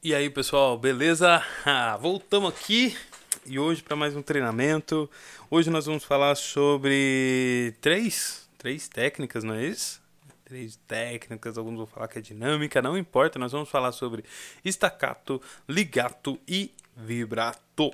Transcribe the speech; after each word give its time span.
E 0.00 0.14
aí, 0.14 0.30
pessoal, 0.30 0.78
beleza? 0.78 1.42
Ah, 1.66 1.96
voltamos 1.96 2.50
aqui 2.50 2.96
e 3.44 3.58
hoje 3.58 3.82
para 3.82 3.96
mais 3.96 4.14
um 4.14 4.22
treinamento. 4.22 5.10
Hoje 5.50 5.70
nós 5.70 5.86
vamos 5.86 6.04
falar 6.04 6.36
sobre 6.36 7.74
três, 7.80 8.48
três 8.56 8.88
técnicas, 8.88 9.42
não 9.42 9.54
é 9.54 9.66
isso? 9.66 10.00
Três 10.44 10.76
técnicas, 10.86 11.58
alguns 11.58 11.76
vão 11.76 11.86
falar 11.86 12.06
que 12.06 12.20
é 12.20 12.22
dinâmica, 12.22 12.80
não 12.80 12.96
importa, 12.96 13.40
nós 13.40 13.50
vamos 13.50 13.68
falar 13.68 13.90
sobre 13.90 14.24
estacato, 14.64 15.42
ligato 15.68 16.38
e 16.46 16.70
vibrato. 16.96 17.92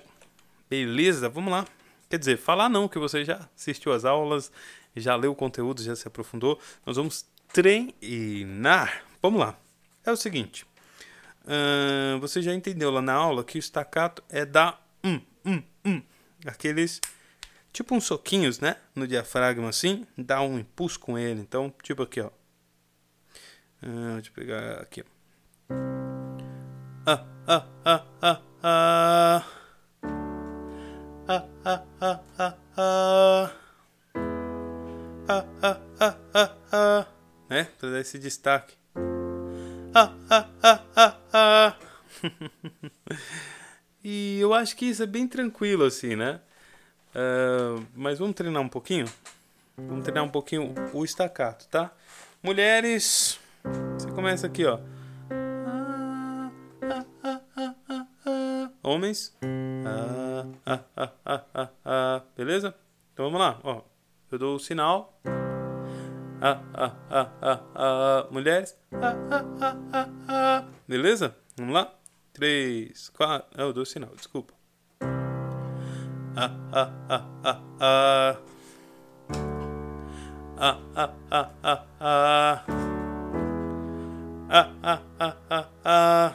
Beleza? 0.69 1.31
Vamos 1.31 1.51
lá. 1.51 1.67
Quer 2.11 2.19
dizer, 2.19 2.37
falar 2.37 2.69
não, 2.69 2.87
que 2.87 2.99
você 2.99 3.25
já 3.25 3.49
assistiu 3.57 3.95
as 3.95 4.05
aulas, 4.05 4.53
já 4.95 5.17
leu 5.17 5.33
o 5.33 5.35
conteúdo, 5.35 5.83
já 5.83 5.97
se 5.97 6.07
aprofundou. 6.07 6.61
Nós 6.85 6.97
vamos 6.97 7.25
treinar. 7.51 9.05
Vamos 9.23 9.41
lá. 9.41 9.59
É 10.05 10.13
o 10.13 10.17
seguinte. 10.17 10.67
Uh, 11.45 12.19
você 12.21 12.41
já 12.41 12.55
entendeu 12.55 12.91
lá 12.91 13.03
na 13.03 13.13
aula 13.13 13.45
que 13.45 13.59
o 13.59 13.63
staccato 13.63 14.23
é 14.31 14.47
dar 14.47 14.83
um, 15.05 15.21
um, 15.45 15.63
um. 15.85 16.03
Aqueles, 16.47 17.01
tipo 17.73 17.95
uns 17.95 18.05
soquinhos, 18.05 18.61
né? 18.61 18.77
No 18.95 19.07
diafragma 19.07 19.69
assim, 19.69 20.07
dá 20.17 20.41
um 20.41 20.59
impulso 20.59 20.99
com 20.99 21.19
ele. 21.19 21.41
Então, 21.41 21.73
tipo 21.83 22.03
aqui, 22.03 22.21
ó. 22.21 22.31
Uh, 23.83 24.15
deixa 24.15 24.31
eu 24.31 24.35
pegar 24.35 24.81
aqui. 24.81 25.05
Ah, 27.07 27.27
ah, 27.47 27.67
ah, 27.85 28.05
ah, 28.23 28.43
ah. 28.63 29.47
Ah, 31.27 31.45
ah, 31.65 31.85
ah, 32.01 32.21
ah, 32.39 32.55
ah. 32.77 33.51
Ah, 35.27 35.45
ah, 35.63 35.81
ah, 36.01 36.17
ah, 36.35 36.57
ah. 36.73 37.07
Né? 37.49 37.65
Pra 37.79 37.91
dar 37.91 38.01
esse 38.01 38.19
destaque. 38.19 38.75
e 44.03 44.39
eu 44.41 44.53
acho 44.55 44.77
que 44.77 44.87
isso 44.87 45.03
é 45.03 45.07
bem 45.07 45.27
tranquilo, 45.27 45.85
assim, 45.85 46.17
né? 46.17 46.41
Uh, 47.15 47.85
mas 47.95 48.19
vamos 48.19 48.35
treinar 48.35 48.63
um 48.63 48.69
pouquinho? 48.69 49.07
Vamos 49.77 50.05
treinar 50.05 50.25
um 50.25 50.29
pouquinho 50.29 50.75
o 50.93 51.05
estacato, 51.05 51.67
tá? 51.69 51.93
Mulheres, 52.43 53.39
você 53.99 54.11
começa 54.11 54.47
aqui, 54.47 54.65
ó. 54.65 54.79
Homens. 58.83 59.35
Beleza? 62.37 62.75
Então 63.13 63.27
vamos 63.27 63.41
lá, 63.41 63.61
ó. 63.63 63.83
Eu 64.31 64.39
dou 64.39 64.57
o 64.57 64.59
sinal 64.59 65.19
mulheres. 68.31 68.77
Beleza? 70.87 71.35
Vamos 71.57 71.75
lá? 71.75 71.95
Três, 72.35 73.09
quatro. 73.11 73.47
Ah, 73.57 73.63
eu 73.63 73.73
dou 73.73 73.87
sinal, 73.87 74.11
desculpa. 74.17 74.53
Ah, 76.37 76.51
ah, 76.73 76.91
ah, 77.09 77.29
ah, 77.45 77.61
ah. 77.81 78.37
Ah, 80.59 80.79
ah, 80.97 81.15
ah, 81.31 81.51
ah, 81.63 81.87
ah. 82.01 82.65
Ah, 84.51 84.71
ah, 84.83 85.01
ah, 85.21 85.37
ah, 85.49 85.69
ah. 85.85 86.35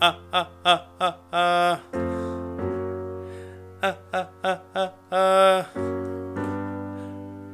Ah, 0.00 0.18
ah, 0.32 0.48
ah, 0.64 0.86
ah, 0.98 1.14
ah. 1.28 1.70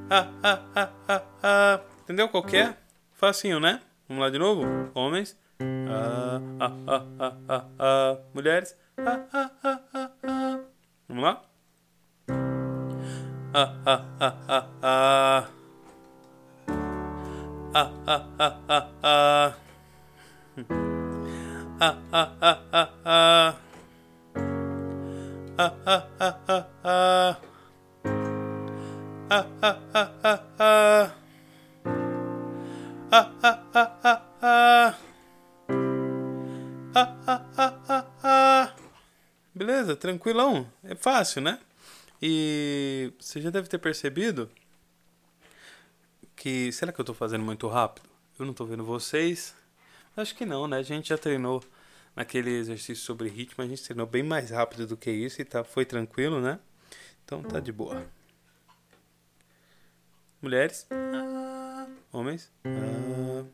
Ah, 0.09 0.29
ah, 0.45 0.63
ah, 0.77 0.91
ah, 1.09 1.23
ah. 1.43 1.81
Entendeu 2.05 2.29
qual 2.29 2.45
que 2.45 2.57
é? 2.57 2.77
Facinho, 3.15 3.59
né? 3.59 3.83
Vamos 4.09 4.23
lá 4.23 4.31
de 4.31 4.39
novo? 4.39 4.63
Homens. 4.95 5.37
Ah, 5.61 6.41
ah, 6.57 6.73
ah, 6.89 7.05
ah, 7.21 7.37
ah, 7.45 7.65
ah. 7.77 8.11
Mulheres. 8.33 8.73
Ah, 8.97 9.29
ah, 9.29 9.53
ah, 9.61 9.81
ah, 9.93 10.09
ah. 10.25 10.57
Vamos 11.05 11.21
lá? 11.21 11.45
Ah, 13.53 13.69
ah, 13.85 14.01
ah, 14.17 14.37
ah, 14.49 14.67
ah. 14.81 15.43
Ah, 17.77 17.93
ah, 18.09 18.25
ah, 18.41 18.57
ah, 18.73 18.87
ah. 19.05 19.49
Ah, 21.77 21.97
ah, 22.09 22.29
ah, 22.41 22.59
ah, 22.73 22.89
ah. 23.05 23.53
Ah, 25.61 25.73
ah, 25.85 26.03
ah, 26.25 26.37
ah, 26.49 26.65
ah. 26.89 27.37
Ah, 29.29 29.45
ah, 29.61 29.77
ah, 29.93 30.09
ah, 30.25 30.41
ah. 30.57 31.05
Ah, 33.13 33.29
ah, 33.45 33.59
ah, 33.77 33.91
ah, 34.09 34.21
ah. 34.41 35.10
Ah, 36.93 37.17
ah, 37.25 37.47
ah, 37.57 37.81
ah, 37.89 38.07
ah. 38.25 38.77
Beleza, 39.55 39.95
tranquilão. 39.95 40.67
É 40.83 40.97
fácil, 40.97 41.41
né? 41.41 41.61
E 42.21 43.13
você 43.19 43.41
já 43.41 43.51
deve 43.51 43.69
ter 43.69 43.79
percebido 43.79 44.51
que. 46.35 46.73
Será 46.73 46.91
que 46.91 47.01
eu 47.01 47.05
tô 47.05 47.15
fazendo 47.15 47.45
muito 47.45 47.69
rápido? 47.69 48.09
Eu 48.39 48.45
não 48.45 48.53
tô 48.53 48.65
vendo 48.65 48.85
vocês. 48.85 49.55
Acho 50.17 50.35
que 50.35 50.45
não, 50.45 50.67
né? 50.67 50.79
A 50.79 50.83
gente 50.83 51.11
já 51.11 51.19
treinou 51.19 51.63
naquele 52.17 52.51
exercício 52.51 52.97
sobre 53.05 53.29
ritmo, 53.29 53.63
a 53.63 53.67
gente 53.69 53.85
treinou 53.85 54.07
bem 54.07 54.25
mais 54.25 54.51
rápido 54.51 54.85
do 54.87 54.97
que 54.97 55.11
isso 55.11 55.41
e 55.41 55.45
tá, 55.45 55.63
foi 55.63 55.85
tranquilo, 55.85 56.41
né? 56.41 56.59
Então 57.25 57.41
tá 57.43 57.61
de 57.61 57.71
boa. 57.71 58.05
Mulheres. 60.43 60.87
Ah. 60.91 61.87
Homens. 62.13 62.51
Ah. 62.65 63.45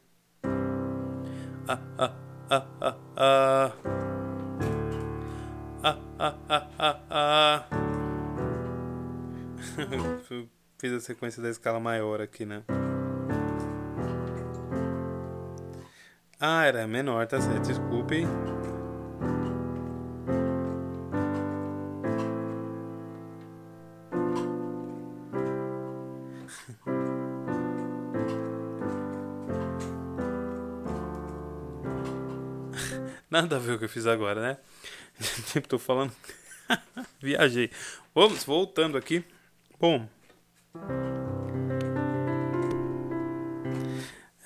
Ah, 1.69 1.81
ah, 1.99 2.67
ah, 2.81 2.97
ah, 3.17 3.73
ah. 5.83 5.97
Ah, 6.19 6.35
ah, 6.49 6.67
ah, 6.79 7.01
ah. 7.11 7.65
Fiz 10.79 10.93
a 10.93 11.01
sequência 11.01 11.43
da 11.43 11.51
escala 11.51 11.79
maior 11.79 12.23
aqui, 12.23 12.47
né? 12.47 12.63
Ah, 16.41 16.65
era 16.65 16.87
menor, 16.87 17.27
tá 17.27 17.41
certo. 17.41 17.67
Desculpe. 17.67 18.25
Nada 33.31 33.57
a 33.57 33.59
ver 33.59 33.73
o 33.73 33.79
que 33.79 33.85
eu 33.85 33.89
fiz 33.89 34.07
agora, 34.07 34.41
né? 34.41 34.59
Tipo, 35.53 35.69
tô 35.69 35.79
falando. 35.79 36.13
Viajei. 37.21 37.71
Vamos, 38.15 38.45
voltando 38.45 38.97
aqui. 38.97 39.25
Bom. 39.81 40.09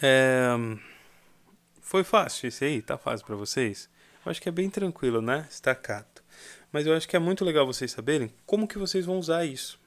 É... 0.02 0.48
Foi 1.82 2.04
fácil 2.04 2.48
esse 2.48 2.64
aí? 2.64 2.80
Tá 2.80 2.96
fácil 2.96 3.26
para 3.26 3.36
vocês? 3.36 3.88
Eu 4.24 4.30
acho 4.30 4.40
que 4.40 4.48
é 4.48 4.52
bem 4.52 4.70
tranquilo, 4.70 5.20
né? 5.20 5.46
Estacato. 5.50 6.22
Mas 6.72 6.86
eu 6.86 6.94
acho 6.94 7.08
que 7.08 7.16
é 7.16 7.18
muito 7.18 7.44
legal 7.44 7.66
vocês 7.66 7.90
saberem 7.90 8.32
como 8.46 8.68
que 8.68 8.78
vocês 8.78 9.04
vão 9.04 9.18
usar 9.18 9.44
isso. 9.44 9.78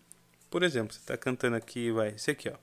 Por 0.49 0.61
exemplo, 0.61 0.93
você 0.93 1.01
tá 1.03 1.17
cantando 1.17 1.55
aqui, 1.55 1.91
vai, 1.91 2.09
esse 2.09 2.29
aqui, 2.29 2.49
ó. 2.49 2.57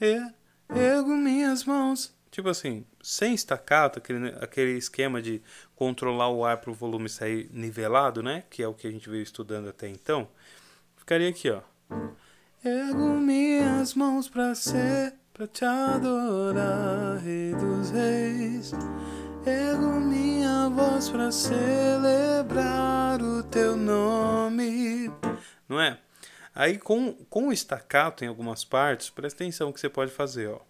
É, 0.00 0.32
ergo 0.74 1.14
minhas 1.16 1.64
mãos 1.64 2.12
Tipo 2.30 2.48
assim, 2.48 2.86
sem 3.02 3.34
estacato, 3.34 3.98
aquele, 3.98 4.28
aquele 4.40 4.78
esquema 4.78 5.20
de 5.20 5.42
controlar 5.74 6.28
o 6.30 6.44
ar 6.44 6.58
para 6.58 6.70
o 6.70 6.74
volume 6.74 7.08
sair 7.08 7.50
nivelado, 7.52 8.22
né? 8.22 8.44
Que 8.48 8.62
é 8.62 8.68
o 8.68 8.74
que 8.74 8.86
a 8.86 8.90
gente 8.90 9.10
veio 9.10 9.22
estudando 9.22 9.68
até 9.68 9.88
então. 9.88 10.28
Ficaria 10.96 11.28
aqui, 11.28 11.50
ó. 11.50 11.60
Ergo 12.64 13.14
minhas 13.16 13.94
mãos 13.94 14.28
para 14.28 14.54
ser, 14.54 15.14
para 15.32 15.48
te 15.48 15.64
adorar, 15.64 17.18
Rei 17.18 17.52
dos 17.54 17.90
Reis. 17.90 18.72
Ergo 19.44 19.98
minha 19.98 20.68
voz 20.68 21.08
para 21.08 21.32
celebrar 21.32 23.20
o 23.20 23.42
teu 23.42 23.76
nome. 23.76 25.10
Não 25.68 25.80
é? 25.80 25.98
Aí 26.54 26.78
com, 26.78 27.12
com 27.28 27.48
o 27.48 27.52
estacato 27.52 28.24
em 28.24 28.28
algumas 28.28 28.64
partes, 28.64 29.10
presta 29.10 29.42
atenção 29.42 29.72
que 29.72 29.80
você 29.80 29.88
pode 29.88 30.12
fazer, 30.12 30.48
ó. 30.48 30.69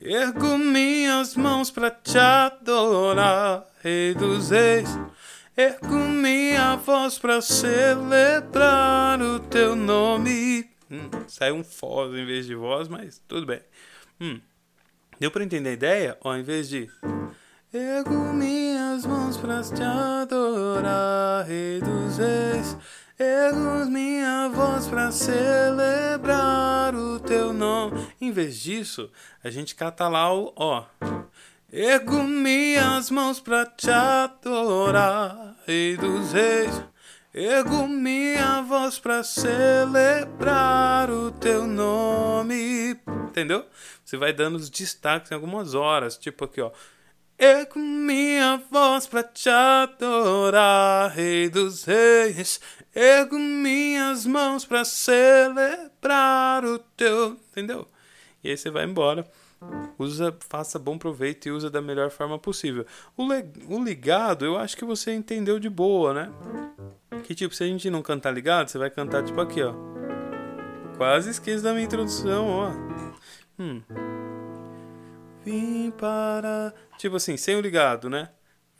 Ergo 0.00 0.56
minhas 0.56 1.34
mãos 1.34 1.72
para 1.72 1.90
te 1.90 2.16
adorar, 2.16 3.66
Rei 3.82 4.14
dos 4.14 4.50
Reis. 4.50 4.88
Ergo 5.56 5.96
minha 5.96 6.76
voz 6.76 7.18
para 7.18 7.40
celebrar 7.40 9.20
o 9.20 9.40
teu 9.40 9.74
nome. 9.74 10.70
Hum, 10.88 11.10
sai 11.26 11.50
um 11.50 11.64
foz 11.64 12.14
em 12.14 12.24
vez 12.24 12.46
de 12.46 12.54
voz, 12.54 12.86
mas 12.86 13.20
tudo 13.26 13.44
bem. 13.44 13.60
Hum, 14.20 14.40
deu 15.18 15.32
para 15.32 15.42
entender 15.42 15.70
a 15.70 15.72
ideia? 15.72 16.18
Ó, 16.20 16.32
em 16.36 16.44
vez 16.44 16.68
de 16.68 16.88
Ergo 17.74 18.32
minhas 18.32 19.04
mãos 19.04 19.36
para 19.36 19.62
te 19.64 19.82
adorar, 19.82 21.44
Rei 21.44 21.80
dos 21.80 22.18
Reis. 22.18 22.76
Ergo 23.20 23.84
minha 23.90 24.48
voz 24.48 24.86
para 24.86 25.10
celebrar 25.10 26.94
o 26.94 27.18
teu 27.18 27.52
nome. 27.52 28.06
Em 28.20 28.30
vez 28.30 28.60
disso, 28.60 29.10
a 29.42 29.50
gente 29.50 29.74
cata 29.74 30.06
lá 30.06 30.32
o 30.32 30.52
ó. 30.54 30.84
Ergo 31.72 32.22
minhas 32.22 33.10
mãos 33.10 33.40
pra 33.40 33.66
te 33.66 33.90
adorar, 33.90 35.56
Rei 35.66 35.96
dos 35.96 36.32
Reis. 36.32 36.80
Ergo 37.34 37.88
minha 37.88 38.62
voz 38.62 39.00
pra 39.00 39.24
celebrar 39.24 41.10
o 41.10 41.32
teu 41.32 41.66
nome. 41.66 43.00
Entendeu? 43.24 43.66
Você 44.04 44.16
vai 44.16 44.32
dando 44.32 44.54
os 44.54 44.70
destaques 44.70 45.32
em 45.32 45.34
algumas 45.34 45.74
horas, 45.74 46.16
tipo 46.16 46.44
aqui, 46.44 46.60
ó. 46.60 46.70
Ergo 47.38 47.78
minha 47.78 48.60
voz 48.68 49.06
pra 49.06 49.22
te 49.22 49.48
adorar, 49.48 51.12
Rei 51.12 51.48
dos 51.48 51.84
Reis. 51.84 52.60
Ergo 52.92 53.38
minhas 53.38 54.26
mãos 54.26 54.64
pra 54.64 54.84
celebrar 54.84 56.64
o 56.64 56.80
teu. 56.96 57.38
Entendeu? 57.50 57.86
E 58.42 58.50
aí 58.50 58.56
você 58.56 58.70
vai 58.70 58.84
embora. 58.84 59.24
Usa, 59.96 60.36
faça 60.48 60.80
bom 60.80 60.98
proveito 60.98 61.46
e 61.46 61.52
usa 61.52 61.70
da 61.70 61.80
melhor 61.80 62.10
forma 62.10 62.40
possível. 62.40 62.84
O, 63.16 63.26
le, 63.28 63.44
o 63.68 63.82
ligado, 63.82 64.44
eu 64.44 64.56
acho 64.56 64.76
que 64.76 64.84
você 64.84 65.12
entendeu 65.12 65.60
de 65.60 65.70
boa, 65.70 66.12
né? 66.12 66.32
Que 67.22 67.36
tipo, 67.36 67.54
se 67.54 67.62
a 67.62 67.66
gente 67.68 67.88
não 67.88 68.02
cantar 68.02 68.32
ligado, 68.32 68.68
você 68.68 68.78
vai 68.78 68.90
cantar 68.90 69.22
tipo 69.22 69.40
aqui, 69.40 69.62
ó. 69.62 69.74
Quase 70.96 71.30
esqueci 71.30 71.62
da 71.62 71.72
minha 71.72 71.84
introdução, 71.84 72.48
ó. 72.48 72.70
Hum. 73.60 73.82
Vim 75.48 75.90
para. 75.92 76.74
Tipo 76.98 77.16
assim, 77.16 77.38
sem 77.38 77.56
o 77.56 77.62
ligado, 77.62 78.10
né? 78.10 78.28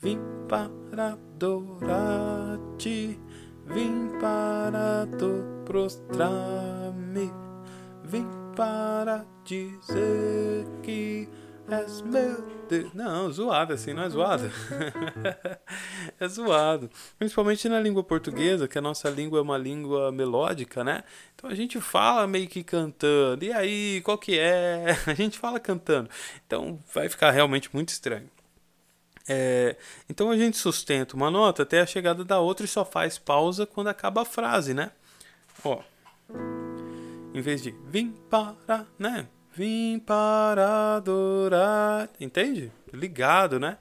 Vim 0.02 0.20
para 0.46 1.14
adorar-te. 1.14 3.18
Vim 3.64 4.10
para 4.20 5.08
prostrar-me. 5.64 7.32
Vim 8.04 8.26
para 8.54 9.24
dizer 9.44 10.66
que 10.82 11.26
Deus. 12.68 12.94
Não, 12.94 13.30
zoado 13.30 13.74
assim, 13.74 13.92
não 13.92 14.02
é 14.02 14.08
zoado. 14.08 14.50
é 16.18 16.28
zoado. 16.28 16.90
Principalmente 17.18 17.68
na 17.68 17.78
língua 17.78 18.02
portuguesa, 18.02 18.66
que 18.66 18.78
a 18.78 18.80
nossa 18.80 19.10
língua 19.10 19.38
é 19.38 19.42
uma 19.42 19.58
língua 19.58 20.10
melódica, 20.10 20.82
né? 20.82 21.04
Então 21.34 21.50
a 21.50 21.54
gente 21.54 21.80
fala 21.80 22.26
meio 22.26 22.48
que 22.48 22.62
cantando. 22.62 23.44
E 23.44 23.52
aí, 23.52 24.00
qual 24.02 24.16
que 24.16 24.38
é? 24.38 24.96
A 25.06 25.14
gente 25.14 25.38
fala 25.38 25.60
cantando. 25.60 26.08
Então 26.46 26.82
vai 26.92 27.08
ficar 27.08 27.30
realmente 27.30 27.70
muito 27.72 27.90
estranho. 27.90 28.30
É, 29.28 29.76
então 30.08 30.30
a 30.30 30.36
gente 30.38 30.56
sustenta 30.56 31.14
uma 31.14 31.30
nota 31.30 31.62
até 31.62 31.82
a 31.82 31.86
chegada 31.86 32.24
da 32.24 32.40
outra 32.40 32.64
e 32.64 32.68
só 32.68 32.82
faz 32.82 33.18
pausa 33.18 33.66
quando 33.66 33.88
acaba 33.88 34.22
a 34.22 34.24
frase, 34.24 34.72
né? 34.72 34.90
Ó. 35.62 35.82
Em 37.34 37.40
vez 37.42 37.62
de 37.62 37.74
vim 37.86 38.10
para, 38.30 38.86
né? 38.98 39.28
Vim 39.58 39.98
para 39.98 40.98
adorar. 40.98 42.08
Entende? 42.20 42.70
Ligado, 42.92 43.58
né? 43.58 43.76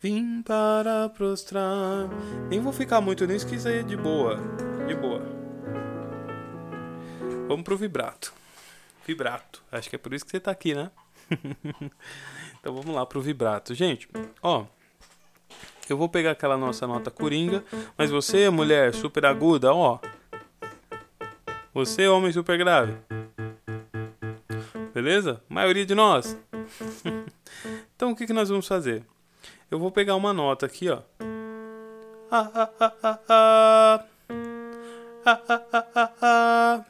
Vim 0.00 0.40
para 0.40 1.08
prostrar. 1.08 2.08
Nem 2.48 2.60
vou 2.60 2.72
ficar 2.72 3.00
muito 3.00 3.26
nisso, 3.26 3.44
que 3.44 3.56
isso 3.56 3.66
aí 3.66 3.80
é 3.80 3.82
de 3.82 3.96
boa. 3.96 4.36
De 4.86 4.94
boa. 4.94 5.20
Vamos 7.48 7.64
pro 7.64 7.76
vibrato. 7.76 8.32
Vibrato. 9.04 9.64
Acho 9.72 9.90
que 9.90 9.96
é 9.96 9.98
por 9.98 10.14
isso 10.14 10.24
que 10.24 10.30
você 10.30 10.38
tá 10.38 10.52
aqui, 10.52 10.76
né? 10.76 10.92
então 12.60 12.72
vamos 12.72 12.94
lá 12.94 13.04
pro 13.04 13.20
vibrato. 13.20 13.74
Gente, 13.74 14.08
ó. 14.40 14.64
Eu 15.88 15.96
vou 15.96 16.08
pegar 16.08 16.30
aquela 16.30 16.56
nossa 16.56 16.86
nota 16.86 17.10
coringa. 17.10 17.64
Mas 17.98 18.12
você, 18.12 18.48
mulher 18.48 18.94
super 18.94 19.26
aguda, 19.26 19.74
ó. 19.74 19.98
Você, 21.74 22.06
homem 22.06 22.30
super 22.30 22.56
grave. 22.56 22.96
Beleza? 24.96 25.42
maioria 25.46 25.84
de 25.84 25.94
nós. 25.94 26.38
então 27.94 28.12
o 28.12 28.16
que, 28.16 28.26
que 28.26 28.32
nós 28.32 28.48
vamos 28.48 28.66
fazer? 28.66 29.04
Eu 29.70 29.78
vou 29.78 29.90
pegar 29.90 30.16
uma 30.16 30.32
nota 30.32 30.64
aqui, 30.64 30.88
ó. 30.88 31.02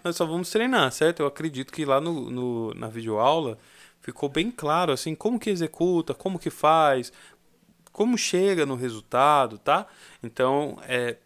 Nós 0.05 0.15
só 0.15 0.25
vamos 0.25 0.49
treinar, 0.51 0.93
certo? 0.93 1.19
Eu 1.19 1.27
acredito 1.27 1.73
que 1.73 1.85
lá 1.85 2.01
no, 2.01 2.31
no, 2.31 2.75
na 2.75 2.87
videoaula 2.87 3.59
ficou 4.01 4.29
bem 4.29 4.53
claro 4.53 4.93
assim 4.93 5.13
como 5.13 5.37
que 5.37 5.51
executa, 5.51 6.15
como 6.15 6.39
que 6.39 6.49
faz, 6.49 7.13
como 7.91 8.17
chega 8.17 8.65
no 8.65 8.77
resultado, 8.77 9.59
tá? 9.59 9.85
Então, 10.23 10.79
é, 10.83 11.17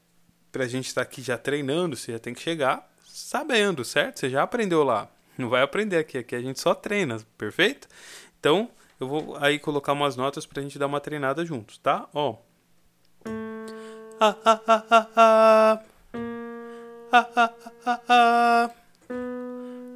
pra 0.51 0.67
gente 0.67 0.87
estar 0.87 1.05
tá 1.05 1.07
aqui 1.07 1.21
já 1.21 1.37
treinando, 1.37 1.95
você 1.95 2.13
já 2.13 2.19
tem 2.19 2.33
que 2.33 2.41
chegar 2.41 2.91
sabendo, 3.05 3.85
certo? 3.85 4.21
Você 4.21 4.31
já 4.31 4.43
aprendeu 4.43 4.83
lá 4.83 5.11
não 5.41 5.49
vai 5.49 5.63
aprender 5.63 5.97
aqui, 5.97 6.19
aqui 6.19 6.35
a 6.35 6.41
gente 6.41 6.61
só 6.61 6.75
treina, 6.75 7.19
perfeito? 7.37 7.89
Então, 8.39 8.71
eu 9.01 9.09
vou 9.09 9.37
aí 9.41 9.59
colocar 9.59 9.93
umas 9.93 10.17
notas 10.17 10.47
pra 10.47 10.63
gente 10.63 10.79
dar 10.79 10.87
uma 10.87 11.01
treinada 11.01 11.45
juntos, 11.45 11.79
tá? 11.79 12.09
Ó. 12.15 12.37
Ah, 14.21 14.37
ah, 14.45 14.61
ah, 14.67 14.85
ah, 14.91 15.09
ah. 15.17 15.83
Ah, 17.13 17.29
ah, 17.37 17.53
ah, 17.87 18.01
ah. 18.09 18.71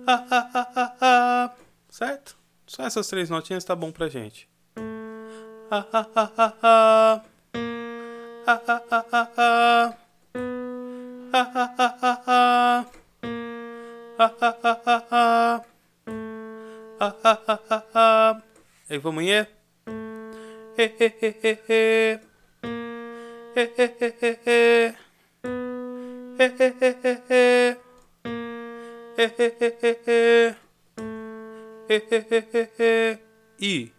Ah, 0.06 0.26
ah, 0.30 0.50
ah, 0.54 0.72
ah, 0.76 0.96
ah. 1.00 1.50
Certo? 1.88 2.36
Só 2.66 2.82
essas 2.82 3.06
três 3.06 3.30
notinhas 3.30 3.64
tá 3.64 3.76
bom 3.76 3.92
pra 3.92 4.08
gente. 4.08 4.48
Ah, 5.70 5.86
ah, 5.92 6.06
ah, 6.16 6.32
ah, 6.36 6.54
ah. 6.62 7.22
Ah, 8.46 8.60
ah, 8.66 8.82
ah, 8.90 9.04
ah, 9.12 9.28
ah. 9.38 9.94
Ah, 11.32 11.52
ah, 11.54 11.74
ah, 11.78 11.98
ah. 12.02 12.23
vamos 19.04 19.22
amanhã. 19.22 19.46
E 33.60 33.92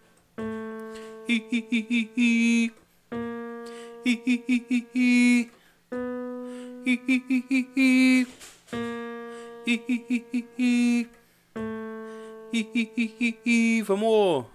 Vamos 13.88 14.55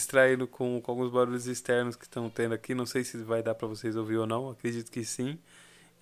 Estou 0.00 0.18
distraindo 0.20 0.48
com, 0.48 0.80
com 0.80 0.92
alguns 0.92 1.10
barulhos 1.10 1.46
externos 1.46 1.94
que 1.94 2.04
estão 2.04 2.28
tendo 2.30 2.54
aqui. 2.54 2.74
Não 2.74 2.86
sei 2.86 3.04
se 3.04 3.18
vai 3.18 3.42
dar 3.42 3.54
para 3.54 3.68
vocês 3.68 3.94
ouvir 3.96 4.16
ou 4.16 4.26
não. 4.26 4.50
Acredito 4.50 4.90
que 4.90 5.04
sim. 5.04 5.38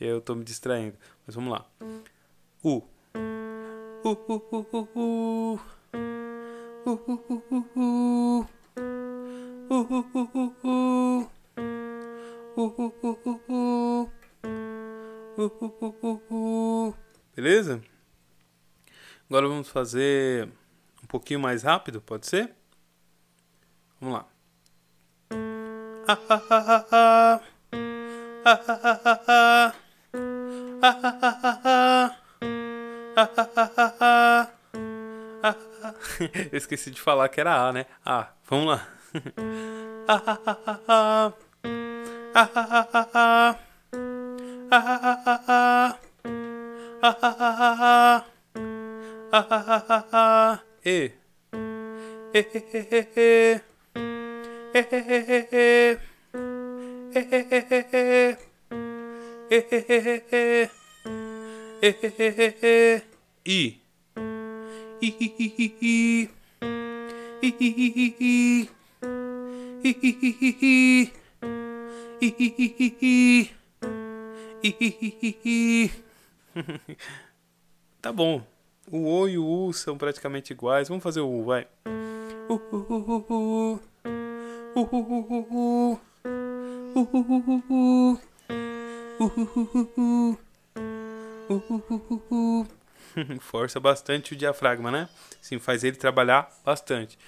E 0.00 0.06
eu 0.06 0.18
estou 0.18 0.36
me 0.36 0.44
distraindo. 0.44 0.96
Mas 1.26 1.34
vamos 1.34 1.52
lá. 1.52 1.66
U, 2.62 2.82
u, 4.04 4.10
u, 4.10 4.46
u, 4.52 4.88
u. 4.94 5.60
U, 6.86 6.90
u, 6.90 7.24
u, 7.28 7.42
u, 7.50 7.66
u. 7.76 8.46
U, 9.70 9.74
u, 9.74 10.04
u, 10.14 10.30
u, 10.34 10.52
u. 10.62 11.28
U, 15.36 15.42
u, 15.42 15.74
u, 15.80 15.96
u, 16.02 16.20
u. 16.30 16.94
Beleza? 17.34 17.80
Agora 19.28 19.46
vamos 19.46 19.68
fazer 19.68 20.48
um 21.02 21.06
pouquinho 21.06 21.40
mais 21.40 21.62
rápido, 21.62 22.00
pode 22.00 22.26
ser? 22.26 22.54
Vamos 24.00 24.14
lá. 24.14 24.24
Eu 36.52 36.58
esqueci 36.58 36.90
de 36.90 37.00
falar 37.00 37.28
que 37.28 37.40
era 37.40 37.68
A, 37.68 37.72
né? 37.72 37.86
A. 38.04 38.28
Vamos 38.48 38.66
lá. 38.66 38.88
e. 50.84 51.12
E, 52.34 53.60
e, 63.44 63.78
tá 78.00 78.12
bom. 78.12 78.42
O 78.90 79.06
O 79.06 79.28
e 79.28 79.38
o 79.38 79.44
U 79.44 79.72
são 79.72 79.96
praticamente 79.98 80.52
iguais. 80.52 80.88
Vamos 80.88 81.02
fazer 81.02 81.20
o 81.20 81.28
U, 81.28 81.44
vai. 81.44 81.66
Uh, 82.48 82.54
uh, 82.54 82.76
uh, 82.92 83.74
uh. 83.74 83.87
Força 93.40 93.80
bastante 93.80 94.32
o 94.32 94.36
diafragma, 94.36 94.90
né? 94.90 95.08
Sim, 95.40 95.58
faz 95.58 95.84
ele 95.84 95.96
trabalhar 95.96 96.50
bastante. 96.64 97.18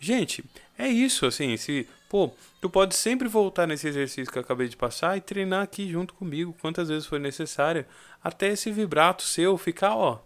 Gente, 0.00 0.44
é 0.78 0.88
isso, 0.88 1.26
assim, 1.26 1.56
se, 1.56 1.88
pô, 2.08 2.30
tu 2.60 2.70
pode 2.70 2.94
sempre 2.94 3.26
voltar 3.28 3.66
nesse 3.66 3.88
exercício 3.88 4.32
que 4.32 4.38
eu 4.38 4.42
acabei 4.42 4.68
de 4.68 4.76
passar 4.76 5.16
e 5.16 5.20
treinar 5.20 5.62
aqui 5.62 5.90
junto 5.90 6.14
comigo, 6.14 6.56
quantas 6.60 6.88
vezes 6.88 7.06
for 7.06 7.18
necessário, 7.18 7.84
até 8.22 8.48
esse 8.48 8.70
vibrato 8.70 9.22
seu 9.22 9.58
ficar, 9.58 9.96
ó, 9.96 10.20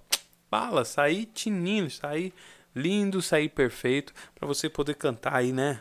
bala, 0.51 0.85
sair 0.85 1.27
tinindo, 1.27 1.91
sair 1.91 2.35
lindo, 2.75 3.23
sair 3.23 3.49
perfeito, 3.49 4.13
para 4.35 4.47
você 4.47 4.69
poder 4.69 4.95
cantar 4.95 5.35
aí, 5.37 5.53
né? 5.53 5.81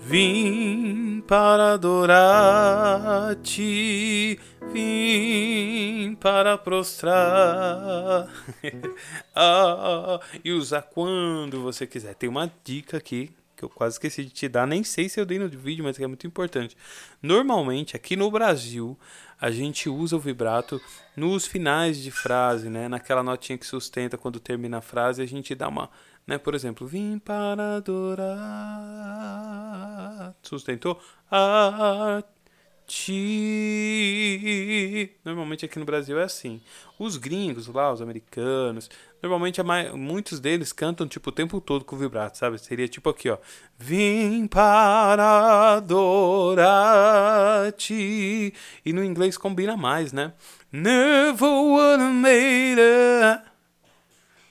Vim 0.00 1.22
para 1.26 1.74
adorar-te, 1.74 2.48
vim 4.72 6.16
para 6.18 6.56
prostrar 6.56 8.26
ah, 9.36 10.20
e 10.42 10.50
usar 10.52 10.82
quando 10.82 11.60
você 11.62 11.86
quiser. 11.86 12.14
Tem 12.14 12.28
uma 12.28 12.50
dica 12.64 12.96
aqui 12.96 13.37
que 13.58 13.64
eu 13.64 13.68
quase 13.68 13.96
esqueci 13.96 14.24
de 14.24 14.30
te 14.30 14.48
dar, 14.48 14.66
nem 14.66 14.84
sei 14.84 15.08
se 15.08 15.20
eu 15.20 15.26
dei 15.26 15.38
no 15.38 15.48
vídeo, 15.48 15.84
mas 15.84 15.98
que 15.98 16.04
é 16.04 16.06
muito 16.06 16.26
importante. 16.26 16.76
Normalmente, 17.20 17.96
aqui 17.96 18.14
no 18.14 18.30
Brasil, 18.30 18.96
a 19.40 19.50
gente 19.50 19.88
usa 19.88 20.14
o 20.14 20.20
vibrato 20.20 20.80
nos 21.16 21.44
finais 21.44 21.98
de 21.98 22.12
frase, 22.12 22.70
né? 22.70 22.88
Naquela 22.88 23.22
notinha 23.22 23.58
que 23.58 23.66
sustenta 23.66 24.16
quando 24.16 24.38
termina 24.38 24.78
a 24.78 24.80
frase, 24.80 25.20
a 25.20 25.26
gente 25.26 25.54
dá 25.56 25.66
uma 25.66 25.90
né? 26.28 26.36
Por 26.36 26.54
exemplo, 26.54 26.86
vim 26.86 27.18
para 27.18 27.76
adorar. 27.78 28.36
Sustentou? 30.42 31.00
A 31.30 32.22
ti. 32.88 34.40
Normalmente 35.24 35.64
aqui 35.64 35.78
no 35.78 35.84
Brasil 35.84 36.18
é 36.18 36.24
assim. 36.24 36.60
Os 36.98 37.16
gringos 37.16 37.68
lá, 37.68 37.92
os 37.92 38.02
americanos, 38.02 38.90
normalmente 39.22 39.62
mais, 39.62 39.92
muitos 39.92 40.40
deles 40.40 40.72
cantam 40.72 41.06
tipo 41.06 41.28
o 41.28 41.32
tempo 41.32 41.60
todo 41.60 41.84
com 41.84 41.96
vibrato, 41.96 42.38
sabe? 42.38 42.58
Seria 42.58 42.88
tipo 42.88 43.08
aqui, 43.10 43.28
ó. 43.28 43.38
Vim 43.78 44.48
para 44.48 45.76
adorar-te. 45.76 46.82
E 48.84 48.92
no 48.92 49.04
inglês 49.04 49.38
combina 49.38 49.76
mais, 49.76 50.12
né? 50.12 50.32
Never 50.72 51.48
would 51.48 52.02
made 52.02 52.80
it. 52.80 53.42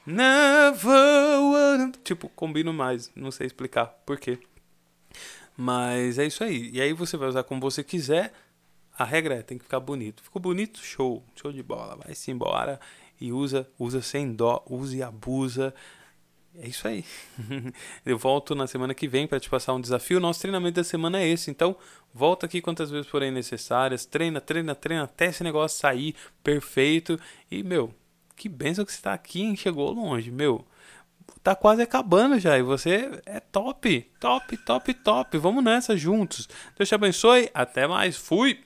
Never 0.05 1.39
would. 1.41 1.97
Tipo, 2.03 2.29
combino 2.29 2.71
mais. 2.71 3.11
Não 3.15 3.31
sei 3.31 3.47
explicar 3.47 3.87
por 4.05 4.17
quê. 4.19 4.39
Mas 5.57 6.19
é 6.19 6.25
isso 6.25 6.43
aí. 6.43 6.69
E 6.71 6.79
aí 6.79 6.93
você 6.93 7.17
vai 7.17 7.27
usar 7.27 7.43
como 7.43 7.59
você 7.59 7.83
quiser. 7.83 8.31
A 8.97 9.03
regra 9.03 9.35
é, 9.35 9.41
tem 9.41 9.57
que 9.57 9.63
ficar 9.63 9.79
bonito. 9.79 10.21
Ficou 10.21 10.39
bonito? 10.39 10.79
Show. 10.79 11.23
Show 11.35 11.51
de 11.51 11.63
bola. 11.63 11.95
Vai-se 11.95 12.29
embora 12.29 12.79
e 13.19 13.31
usa, 13.31 13.67
usa 13.79 14.01
sem 14.01 14.31
dó, 14.31 14.63
use 14.69 14.97
e 14.97 15.03
abusa. 15.03 15.73
É 16.55 16.67
isso 16.67 16.87
aí. 16.87 17.03
Eu 18.05 18.17
volto 18.17 18.55
na 18.55 18.67
semana 18.67 18.93
que 18.93 19.07
vem 19.07 19.27
para 19.27 19.39
te 19.39 19.49
passar 19.49 19.73
um 19.73 19.81
desafio. 19.81 20.19
Nosso 20.19 20.41
treinamento 20.41 20.75
da 20.75 20.83
semana 20.83 21.19
é 21.19 21.27
esse. 21.27 21.49
Então, 21.49 21.75
volta 22.13 22.45
aqui 22.45 22.61
quantas 22.61 22.91
vezes 22.91 23.07
forem 23.07 23.31
necessárias. 23.31 24.05
Treina, 24.05 24.39
treina, 24.39 24.75
treina 24.75 25.03
até 25.03 25.27
esse 25.27 25.43
negócio 25.43 25.79
sair 25.79 26.15
perfeito. 26.43 27.19
E, 27.49 27.63
meu, 27.63 27.93
que 28.35 28.47
benção 28.47 28.85
que 28.85 28.93
você 28.93 29.01
tá 29.01 29.13
aqui, 29.13 29.41
hein? 29.41 29.55
Chegou 29.55 29.91
longe, 29.91 30.31
meu. 30.31 30.65
Tá 31.43 31.55
quase 31.55 31.81
acabando 31.81 32.37
já 32.39 32.57
e 32.57 32.61
você 32.61 33.21
é 33.25 33.39
top, 33.39 34.01
top, 34.19 34.57
top, 34.57 34.93
top. 34.93 35.37
Vamos 35.37 35.63
nessa 35.63 35.95
juntos. 35.95 36.47
Deus 36.77 36.89
te 36.89 36.95
abençoe. 36.95 37.49
Até 37.53 37.87
mais. 37.87 38.17
Fui. 38.17 38.59